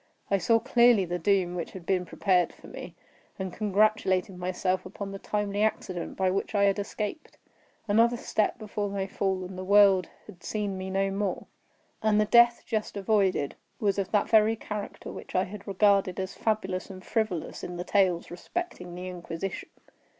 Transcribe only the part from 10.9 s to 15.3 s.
more. And the death just avoided, was of that very character